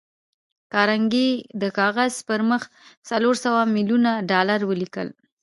کارنګي 0.73 1.29
د 1.61 1.63
کاغذ 1.79 2.13
پر 2.27 2.39
مخ 2.49 2.61
څلور 3.09 3.35
سوه 3.43 3.61
ميليونه 3.75 4.11
ډالر 4.31 4.59
ولیکل 4.65 5.07